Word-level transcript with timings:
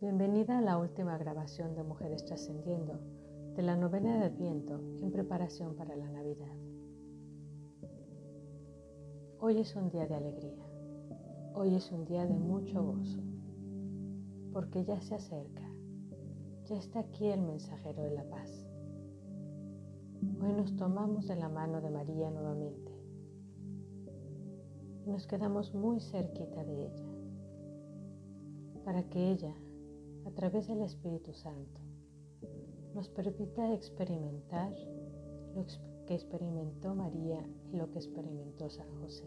Bienvenida 0.00 0.56
a 0.56 0.62
la 0.62 0.78
última 0.78 1.18
grabación 1.18 1.74
de 1.74 1.82
Mujeres 1.82 2.24
Trascendiendo 2.24 2.98
de 3.54 3.60
la 3.60 3.76
novena 3.76 4.16
de 4.16 4.24
Adviento 4.24 4.80
en 5.02 5.10
preparación 5.10 5.76
para 5.76 5.94
la 5.94 6.08
Navidad. 6.08 6.56
Hoy 9.40 9.58
es 9.58 9.76
un 9.76 9.90
día 9.90 10.06
de 10.06 10.14
alegría, 10.14 10.64
hoy 11.52 11.74
es 11.74 11.92
un 11.92 12.06
día 12.06 12.24
de 12.24 12.38
mucho 12.38 12.82
gozo, 12.82 13.20
porque 14.54 14.84
ya 14.84 15.02
se 15.02 15.16
acerca, 15.16 15.70
ya 16.64 16.78
está 16.78 17.00
aquí 17.00 17.26
el 17.26 17.42
mensajero 17.42 18.02
de 18.02 18.12
la 18.12 18.24
paz. 18.24 18.66
Hoy 20.40 20.54
nos 20.54 20.74
tomamos 20.76 21.28
de 21.28 21.36
la 21.36 21.50
mano 21.50 21.82
de 21.82 21.90
María 21.90 22.30
nuevamente 22.30 22.90
y 25.04 25.10
nos 25.10 25.26
quedamos 25.26 25.74
muy 25.74 26.00
cerquita 26.00 26.64
de 26.64 26.86
ella, 26.86 27.06
para 28.82 29.02
que 29.02 29.32
ella 29.32 29.54
a 30.26 30.30
través 30.30 30.68
del 30.68 30.82
Espíritu 30.82 31.32
Santo 31.32 31.80
nos 32.94 33.08
permita 33.08 33.72
experimentar 33.72 34.72
lo 35.54 35.64
que 36.06 36.14
experimentó 36.14 36.94
María 36.94 37.46
y 37.72 37.76
lo 37.76 37.90
que 37.90 37.98
experimentó 37.98 38.68
San 38.68 38.88
José. 39.00 39.24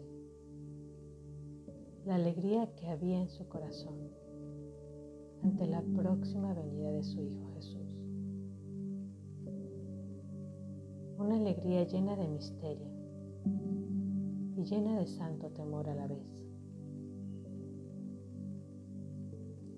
La 2.04 2.16
alegría 2.16 2.74
que 2.76 2.88
había 2.88 3.20
en 3.20 3.30
su 3.30 3.48
corazón 3.48 4.10
ante 5.42 5.66
la 5.66 5.82
próxima 5.82 6.52
venida 6.54 6.90
de 6.90 7.02
su 7.02 7.22
Hijo 7.22 7.50
Jesús. 7.54 7.98
Una 11.18 11.36
alegría 11.36 11.84
llena 11.84 12.16
de 12.16 12.28
misterio 12.28 12.88
y 14.56 14.64
llena 14.64 14.98
de 14.98 15.06
santo 15.06 15.50
temor 15.50 15.88
a 15.88 15.94
la 15.94 16.06
vez. 16.06 16.26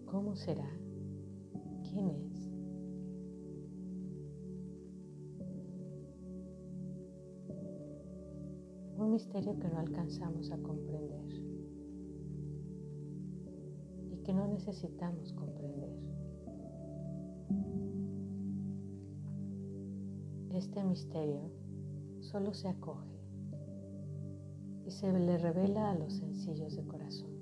¿Cómo 0.07 0.35
será? 0.35 0.69
Un 8.99 9.13
misterio 9.13 9.59
que 9.59 9.69
no 9.69 9.79
alcanzamos 9.79 10.51
a 10.51 10.59
comprender 10.59 11.27
y 14.11 14.17
que 14.23 14.35
no 14.35 14.47
necesitamos 14.49 15.33
comprender. 15.33 15.91
Este 20.51 20.85
misterio 20.85 21.51
solo 22.21 22.53
se 22.53 22.69
acoge 22.69 23.17
y 24.87 24.91
se 24.91 25.13
le 25.13 25.39
revela 25.39 25.91
a 25.91 25.95
los 25.95 26.15
sencillos 26.15 26.77
de 26.77 26.87
corazón. 26.87 27.36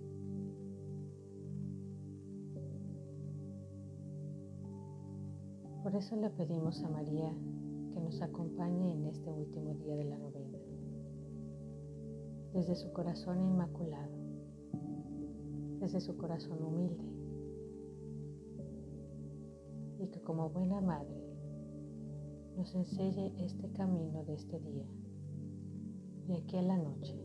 Por 5.94 6.02
eso 6.02 6.16
le 6.16 6.28
pedimos 6.28 6.82
a 6.82 6.88
María 6.88 7.32
que 7.92 8.00
nos 8.00 8.20
acompañe 8.20 8.94
en 8.94 9.06
este 9.06 9.30
último 9.30 9.74
día 9.74 9.94
de 9.94 10.02
la 10.02 10.18
novena, 10.18 10.58
desde 12.52 12.74
su 12.74 12.92
corazón 12.92 13.40
inmaculado, 13.40 14.10
desde 15.78 16.00
su 16.00 16.16
corazón 16.16 16.64
humilde, 16.64 17.04
y 20.00 20.08
que 20.08 20.20
como 20.20 20.50
buena 20.50 20.80
madre 20.80 21.28
nos 22.56 22.74
enseñe 22.74 23.32
este 23.38 23.70
camino 23.70 24.24
de 24.24 24.34
este 24.34 24.58
día, 24.58 24.88
de 26.26 26.38
aquí 26.38 26.56
a 26.56 26.62
la 26.62 26.76
noche, 26.76 27.16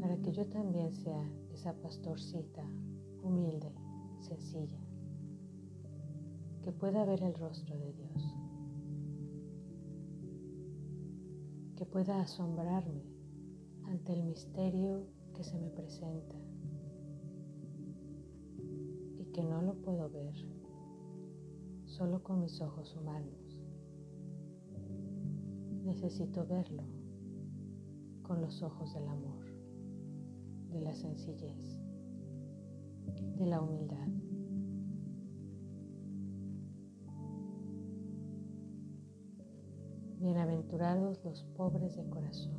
para 0.00 0.16
que 0.16 0.32
yo 0.32 0.44
también 0.48 0.92
sea 0.92 1.24
esa 1.52 1.72
pastorcita 1.74 2.68
humilde 3.22 3.83
sencilla, 4.24 4.80
que 6.62 6.72
pueda 6.72 7.04
ver 7.04 7.22
el 7.22 7.34
rostro 7.34 7.76
de 7.78 7.92
Dios, 7.92 8.36
que 11.76 11.84
pueda 11.84 12.20
asombrarme 12.20 13.04
ante 13.84 14.14
el 14.14 14.24
misterio 14.24 15.06
que 15.34 15.44
se 15.44 15.58
me 15.58 15.68
presenta 15.68 16.36
y 19.18 19.26
que 19.26 19.42
no 19.42 19.60
lo 19.60 19.74
puedo 19.82 20.08
ver 20.08 20.34
solo 21.84 22.22
con 22.22 22.40
mis 22.40 22.60
ojos 22.62 22.96
humanos. 22.96 23.58
Necesito 25.84 26.46
verlo 26.46 26.84
con 28.22 28.40
los 28.40 28.62
ojos 28.62 28.94
del 28.94 29.06
amor, 29.06 29.44
de 30.70 30.80
la 30.80 30.94
sencillez 30.94 31.73
de 33.36 33.46
la 33.46 33.60
humildad. 33.60 34.08
Bienaventurados 40.18 41.22
los 41.24 41.44
pobres 41.56 41.96
de 41.96 42.08
corazón, 42.08 42.58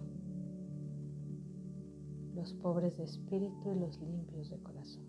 los 2.35 2.53
pobres 2.53 2.97
de 2.97 3.03
espíritu 3.03 3.71
y 3.71 3.79
los 3.79 3.99
limpios 3.99 4.49
de 4.49 4.59
corazón, 4.59 5.05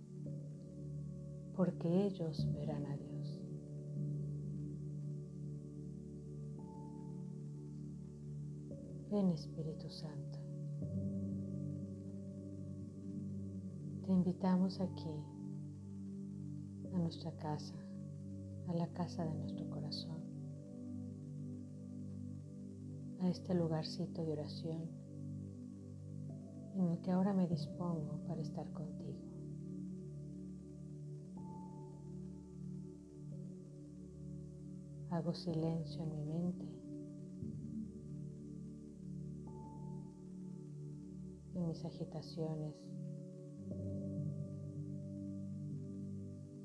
porque 1.54 2.06
ellos 2.06 2.48
verán 2.54 2.86
a 2.86 2.96
Dios. 2.96 3.40
Ven 9.10 9.28
Espíritu 9.30 9.88
Santo. 9.88 10.38
Te 14.04 14.12
invitamos 14.12 14.80
aquí 14.80 15.35
a 16.96 16.98
nuestra 16.98 17.30
casa, 17.32 17.74
a 18.68 18.72
la 18.72 18.86
casa 18.94 19.22
de 19.24 19.34
nuestro 19.34 19.68
corazón, 19.68 20.18
a 23.20 23.28
este 23.28 23.54
lugarcito 23.54 24.24
de 24.24 24.32
oración 24.32 24.88
en 26.74 26.88
el 26.88 27.00
que 27.02 27.10
ahora 27.10 27.34
me 27.34 27.46
dispongo 27.46 28.18
para 28.26 28.40
estar 28.40 28.70
contigo. 28.72 29.18
Hago 35.10 35.34
silencio 35.34 36.02
en 36.02 36.10
mi 36.10 36.24
mente, 36.24 36.66
en 41.54 41.66
mis 41.66 41.84
agitaciones 41.84 42.74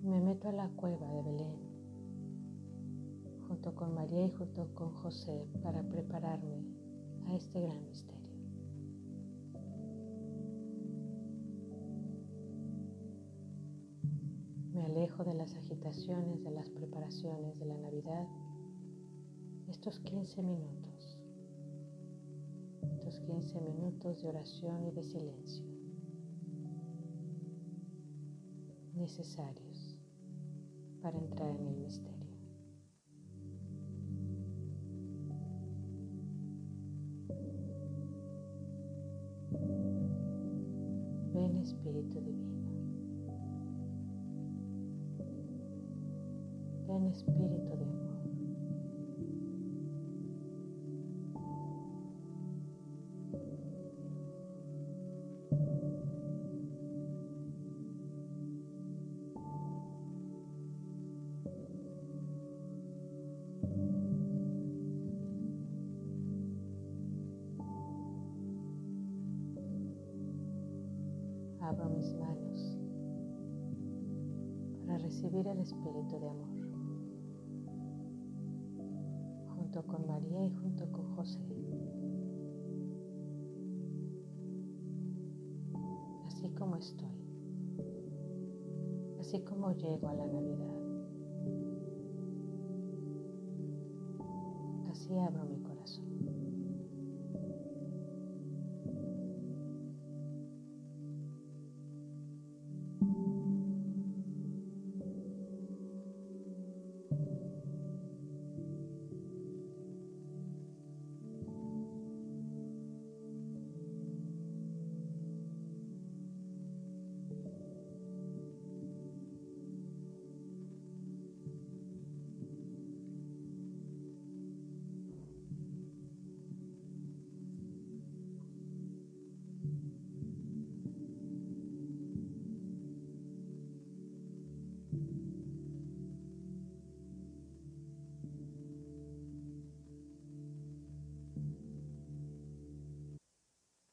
me 0.04 0.20
meto 0.20 0.50
a 0.50 0.52
la 0.52 0.68
cueva 0.70 1.08
de 1.14 1.22
Belén 1.22 1.60
junto 3.48 3.76
con 3.76 3.94
María 3.94 4.26
y 4.26 4.32
junto 4.32 4.74
con 4.74 4.92
José 4.94 5.46
para 5.62 5.84
prepararme 5.84 6.66
a 7.28 7.36
este 7.36 7.62
gran 7.62 7.86
misterio. 7.86 8.32
Me 14.74 14.86
alejo 14.86 15.24
de 15.24 15.34
las 15.36 15.54
agitaciones, 15.54 16.44
de 16.44 16.52
las 16.52 16.70
preparaciones 16.70 17.60
de 17.60 17.66
la 17.66 17.78
Navidad, 17.78 18.26
estos 19.68 20.00
15 20.00 20.42
minutos, 20.42 21.20
estos 22.82 23.20
15 23.20 23.62
minutos 23.62 24.22
de 24.22 24.30
oración 24.30 24.88
y 24.88 24.92
de 24.92 25.04
silencio 25.04 25.72
necesarios 29.02 29.71
para 31.02 31.18
entrar 31.18 31.50
en 31.50 31.68
el 31.68 31.78
misterio. 31.78 32.22
Ven 41.34 41.58
Espíritu 41.58 42.22
Divino. 42.22 42.62
Ven 46.88 47.06
Espíritu 47.08 47.78
de 47.78 48.01
abro 71.82 71.96
mis 71.96 72.14
manos 72.16 72.78
para 74.86 74.98
recibir 75.00 75.48
el 75.48 75.60
Espíritu 75.60 76.20
de 76.20 76.30
amor, 76.30 76.68
junto 79.56 79.84
con 79.88 80.06
María 80.08 80.46
y 80.46 80.52
junto 80.52 80.92
con 80.92 81.16
José. 81.16 81.40
Así 86.28 86.50
como 86.50 86.76
estoy, 86.76 87.08
así 89.20 89.40
como 89.42 89.72
llego 89.74 90.08
a 90.08 90.14
la 90.14 90.28
Navidad. 90.28 90.78
Así 94.90 95.18
abro 95.18 95.46
mi 95.46 95.61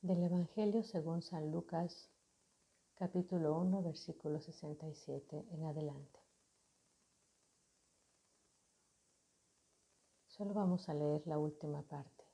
Del 0.08 0.22
Evangelio 0.22 0.82
según 0.82 1.20
San 1.20 1.52
Lucas, 1.52 2.08
capítulo 2.94 3.58
1, 3.58 3.82
versículo 3.82 4.40
67 4.40 5.44
en 5.50 5.64
adelante. 5.66 6.18
Solo 10.28 10.54
vamos 10.54 10.88
a 10.88 10.94
leer 10.94 11.26
la 11.26 11.36
última 11.36 11.82
parte. 11.82 12.24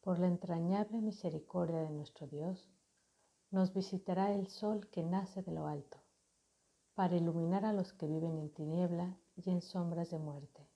Por 0.00 0.18
la 0.18 0.28
entrañable 0.28 1.02
misericordia 1.02 1.82
de 1.82 1.90
nuestro 1.90 2.26
Dios, 2.26 2.66
nos 3.50 3.74
visitará 3.74 4.32
el 4.32 4.48
sol 4.48 4.88
que 4.88 5.02
nace 5.02 5.42
de 5.42 5.52
lo 5.52 5.66
alto, 5.66 5.98
para 6.94 7.14
iluminar 7.14 7.66
a 7.66 7.74
los 7.74 7.92
que 7.92 8.06
viven 8.06 8.38
en 8.38 8.48
tiniebla 8.54 9.18
y 9.36 9.50
en 9.50 9.60
sombras 9.60 10.08
de 10.08 10.18
muerte, 10.18 10.66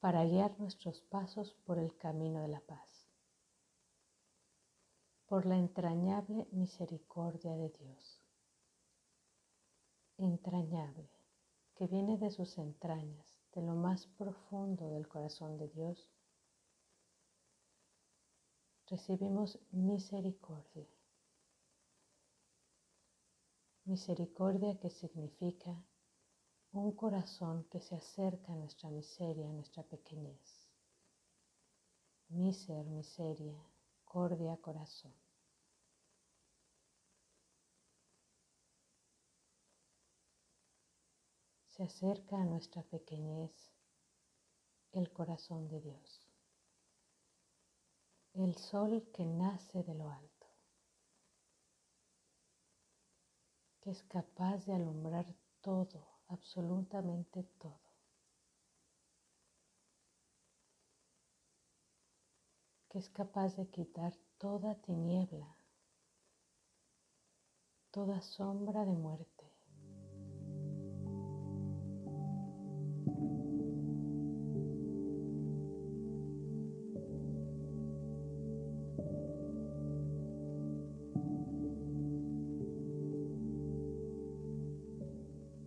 para 0.00 0.24
guiar 0.24 0.58
nuestros 0.58 1.02
pasos 1.02 1.54
por 1.64 1.78
el 1.78 1.96
camino 1.96 2.40
de 2.40 2.48
la 2.48 2.62
paz 2.62 2.95
por 5.26 5.44
la 5.44 5.56
entrañable 5.56 6.46
misericordia 6.52 7.56
de 7.56 7.68
Dios. 7.70 8.22
Entrañable, 10.18 11.10
que 11.74 11.88
viene 11.88 12.16
de 12.16 12.30
sus 12.30 12.56
entrañas, 12.58 13.36
de 13.52 13.62
lo 13.62 13.74
más 13.74 14.06
profundo 14.06 14.88
del 14.90 15.08
corazón 15.08 15.58
de 15.58 15.68
Dios, 15.68 16.10
recibimos 18.86 19.58
misericordia. 19.72 20.86
Misericordia 23.84 24.78
que 24.78 24.90
significa 24.90 25.84
un 26.72 26.92
corazón 26.92 27.64
que 27.64 27.80
se 27.80 27.96
acerca 27.96 28.52
a 28.52 28.56
nuestra 28.56 28.90
miseria, 28.90 29.48
a 29.48 29.52
nuestra 29.52 29.82
pequeñez. 29.82 30.68
Miser, 32.28 32.84
miseria, 32.86 33.56
cordia, 34.06 34.56
corazón. 34.56 35.12
Se 41.68 41.82
acerca 41.82 42.40
a 42.40 42.44
nuestra 42.46 42.82
pequeñez 42.84 43.52
el 44.92 45.12
corazón 45.12 45.68
de 45.68 45.80
Dios, 45.82 46.26
el 48.32 48.56
sol 48.56 49.10
que 49.12 49.26
nace 49.26 49.82
de 49.82 49.94
lo 49.94 50.10
alto, 50.10 50.46
que 53.80 53.90
es 53.90 54.02
capaz 54.04 54.64
de 54.64 54.74
alumbrar 54.74 55.26
todo, 55.60 56.06
absolutamente 56.28 57.42
todo. 57.58 57.85
Es 62.96 63.10
capaz 63.10 63.56
de 63.56 63.66
quitar 63.66 64.14
toda 64.38 64.74
tiniebla, 64.76 65.54
toda 67.90 68.22
sombra 68.22 68.86
de 68.86 68.94
muerte. 68.94 69.44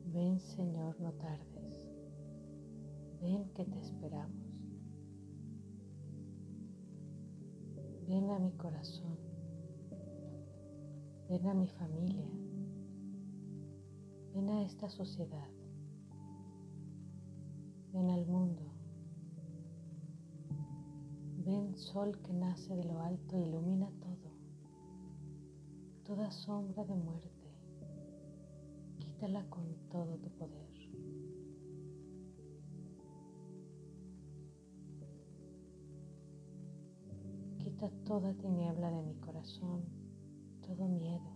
Ven 0.06 0.40
Señor, 0.40 1.00
no 1.00 1.14
tardes. 1.14 1.88
Ven 3.22 3.54
que 3.54 3.66
te 3.66 3.80
esperamos. 3.80 4.49
Ven 8.10 8.32
a 8.32 8.40
mi 8.40 8.52
corazón. 8.54 9.20
Ven 11.30 11.46
a 11.46 11.54
mi 11.54 11.68
familia. 11.68 12.28
Ven 14.34 14.50
a 14.50 14.64
esta 14.64 14.90
sociedad. 14.90 15.48
Ven 17.94 18.10
al 18.10 18.26
mundo. 18.26 18.64
Ven 21.46 21.78
sol 21.78 22.20
que 22.24 22.34
nace 22.34 22.76
de 22.76 22.86
lo 22.86 23.00
alto 23.00 23.38
e 23.38 23.42
ilumina 23.42 23.92
todo. 24.00 24.32
Toda 26.04 26.32
sombra 26.32 26.84
de 26.86 26.96
muerte. 26.96 27.54
Quítala 28.98 29.48
con 29.52 29.76
todo 29.92 30.18
tu 30.18 30.32
poder. 30.32 30.69
Toda 37.88 38.34
tiniebla 38.34 38.92
de 38.92 39.02
mi 39.02 39.16
corazón, 39.16 39.84
todo 40.62 40.88
miedo, 40.90 41.32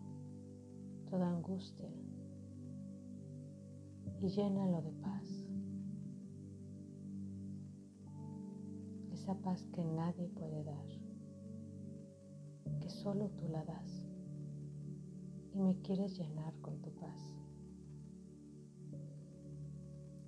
toda 1.09 1.29
angustia 1.29 1.89
y 4.19 4.27
llénalo 4.27 4.81
de 4.81 4.91
paz. 4.91 5.47
Esa 9.13 9.35
paz 9.35 9.65
que 9.73 9.85
nadie 9.85 10.27
puede 10.29 10.65
dar, 10.65 10.85
que 12.81 12.89
solo 12.89 13.29
tú 13.29 13.47
la 13.47 13.63
das 13.63 14.05
y 15.53 15.61
me 15.61 15.81
quieres 15.81 16.17
llenar 16.17 16.53
con 16.59 16.81
tu 16.81 16.91
paz. 16.95 17.37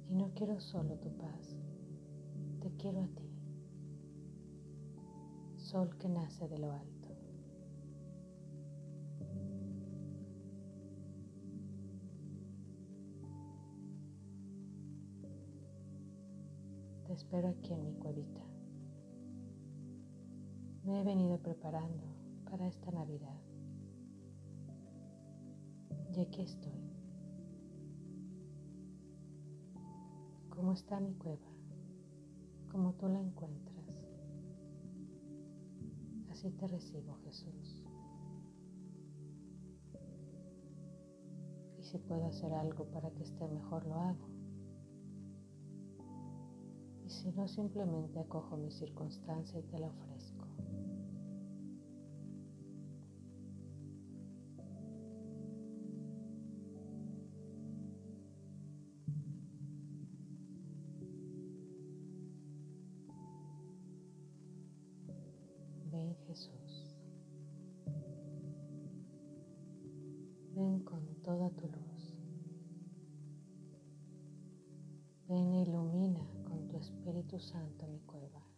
Y 0.07 0.15
no 0.15 0.31
quiero 0.33 0.61
solo 0.61 0.95
tu 0.97 1.09
paz, 1.17 1.57
te 2.61 2.71
quiero 2.77 3.01
a 3.01 3.07
ti 3.07 3.24
sol 5.75 5.97
que 5.97 6.07
nace 6.07 6.47
de 6.47 6.57
lo 6.57 6.71
alto. 6.71 7.09
Te 17.05 17.11
espero 17.11 17.49
aquí 17.49 17.73
en 17.73 17.83
mi 17.83 17.93
cuevita. 17.95 18.41
Me 20.85 21.01
he 21.01 21.03
venido 21.03 21.39
preparando 21.39 22.05
para 22.49 22.67
esta 22.67 22.91
Navidad. 22.91 23.41
Y 26.13 26.21
aquí 26.21 26.41
estoy. 26.43 26.71
¿Cómo 30.51 30.71
está 30.71 31.01
mi 31.01 31.15
cueva? 31.15 31.51
¿Cómo 32.71 32.93
tú 32.93 33.09
la 33.09 33.19
encuentras? 33.19 33.74
Te 36.51 36.67
recibo, 36.67 37.15
Jesús. 37.23 37.83
Y 41.79 41.83
si 41.83 41.97
puedo 41.97 42.27
hacer 42.27 42.53
algo 42.53 42.85
para 42.91 43.09
que 43.09 43.23
esté 43.23 43.47
mejor, 43.47 43.83
lo 43.87 43.95
hago. 43.95 44.29
Y 47.03 47.09
si 47.09 47.31
no, 47.31 47.47
simplemente 47.47 48.19
acojo 48.19 48.57
mi 48.57 48.69
circunstancia 48.69 49.59
y 49.59 49.63
te 49.63 49.79
la 49.79 49.87
ofrezco. 49.87 50.14
Ven 70.55 70.79
con 70.85 71.03
toda 71.21 71.49
tu 71.49 71.67
luz. 71.67 72.15
Ven 75.27 75.53
e 75.53 75.63
ilumina 75.63 76.25
con 76.45 76.69
tu 76.69 76.77
Espíritu 76.77 77.37
Santo 77.39 77.85
mi 77.87 77.99
cueva. 78.05 78.54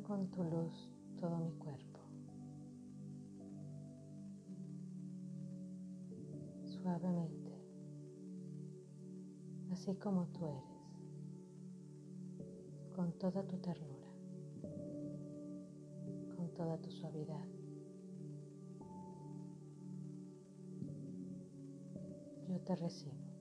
Con 0.00 0.26
tu 0.30 0.42
luz 0.42 0.90
todo 1.20 1.36
mi 1.38 1.52
cuerpo. 1.52 2.00
Suavemente, 6.64 7.52
así 9.70 9.94
como 9.96 10.26
tú 10.28 10.46
eres, 10.46 10.64
con 12.96 13.12
toda 13.18 13.46
tu 13.46 13.58
ternura, 13.58 14.08
con 16.36 16.48
toda 16.54 16.78
tu 16.78 16.90
suavidad. 16.90 17.46
Yo 22.48 22.60
te 22.60 22.74
recibo. 22.76 23.31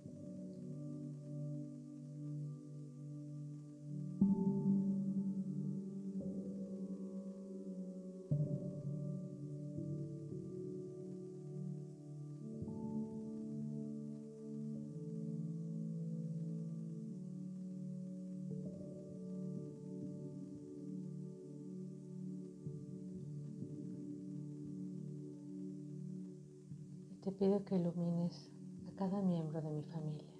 Pido 27.41 27.65
que 27.65 27.75
ilumines 27.75 28.51
a 28.87 28.91
cada 28.95 29.19
miembro 29.19 29.59
de 29.63 29.71
mi 29.71 29.81
familia. 29.81 30.31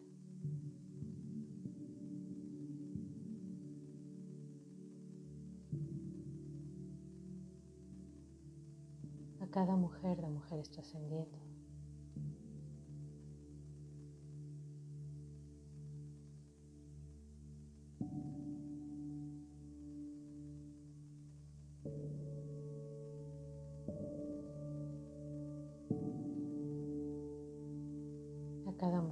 A 9.40 9.48
cada 9.48 9.76
mujer 9.76 10.22
de 10.22 10.30
mujeres 10.30 10.70
trascendiendo. 10.70 11.51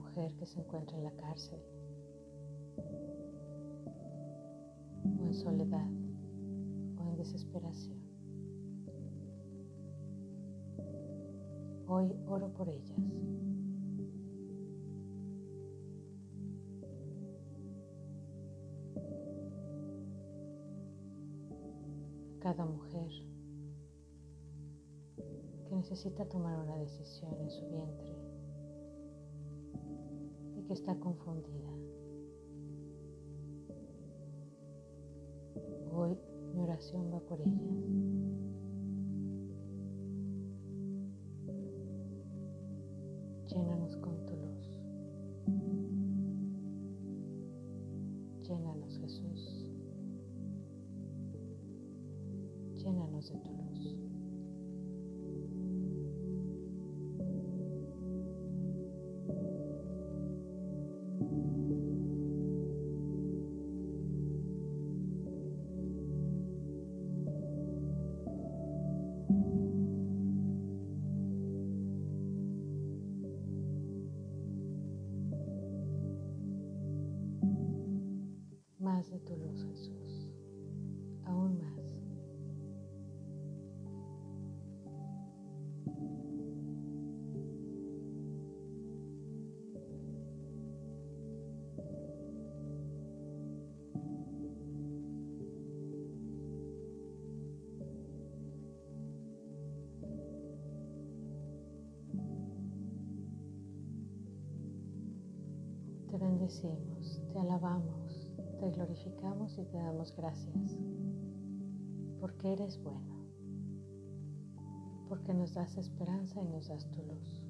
Mujer 0.09 0.33
que 0.37 0.45
se 0.45 0.59
encuentra 0.59 0.97
en 0.97 1.03
la 1.03 1.11
cárcel 1.11 1.59
o 5.19 5.25
en 5.25 5.33
soledad 5.33 5.87
o 6.97 7.09
en 7.09 7.15
desesperación. 7.15 7.99
Hoy 11.87 12.15
oro 12.27 12.51
por 12.53 12.69
ellas. 12.69 12.97
Cada 22.39 22.65
mujer 22.65 23.11
que 25.67 25.75
necesita 25.75 26.25
tomar 26.25 26.57
una 26.57 26.77
decisión 26.77 27.28
que 30.69 30.73
está 30.73 30.93
confundida. 30.99 31.67
Hoy 35.91 36.15
mi 36.53 36.61
oración 36.61 37.11
va 37.11 37.19
por 37.21 37.41
ella. 37.41 38.18
Jesús, 79.67 80.29
aún 81.25 81.59
más. 81.59 81.69
Te 106.09 106.17
bendecimos, 106.17 107.21
te 107.31 107.39
alabamos, 107.39 107.98
glorificamos 108.79 109.57
y 109.57 109.65
te 109.65 109.77
damos 109.77 110.15
gracias, 110.15 110.77
porque 112.21 112.53
eres 112.53 112.81
bueno, 112.81 113.27
porque 115.09 115.33
nos 115.33 115.53
das 115.53 115.77
esperanza 115.77 116.41
y 116.41 116.45
nos 116.45 116.69
das 116.69 116.89
tu 116.89 117.03
luz. 117.03 117.43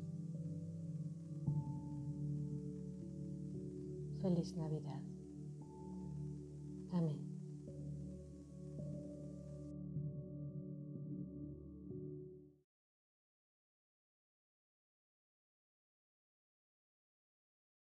Feliz 4.23 4.55
Navidad. 4.55 5.03
Amén. 6.93 7.28